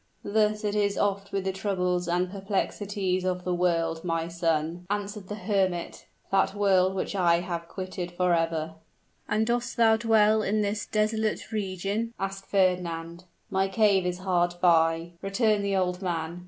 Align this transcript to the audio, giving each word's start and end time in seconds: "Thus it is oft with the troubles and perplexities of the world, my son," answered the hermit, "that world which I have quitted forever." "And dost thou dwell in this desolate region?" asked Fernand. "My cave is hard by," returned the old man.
"Thus 0.23 0.63
it 0.63 0.73
is 0.73 0.97
oft 0.97 1.31
with 1.31 1.43
the 1.43 1.51
troubles 1.51 2.07
and 2.07 2.31
perplexities 2.31 3.23
of 3.23 3.43
the 3.43 3.53
world, 3.53 4.03
my 4.03 4.27
son," 4.29 4.87
answered 4.89 5.27
the 5.27 5.35
hermit, 5.35 6.07
"that 6.31 6.55
world 6.55 6.95
which 6.95 7.15
I 7.15 7.41
have 7.41 7.67
quitted 7.67 8.11
forever." 8.11 8.73
"And 9.29 9.45
dost 9.45 9.77
thou 9.77 9.97
dwell 9.97 10.41
in 10.41 10.61
this 10.63 10.87
desolate 10.87 11.51
region?" 11.51 12.15
asked 12.19 12.47
Fernand. 12.47 13.25
"My 13.51 13.67
cave 13.67 14.07
is 14.07 14.17
hard 14.17 14.55
by," 14.59 15.11
returned 15.21 15.63
the 15.63 15.75
old 15.77 16.01
man. 16.01 16.39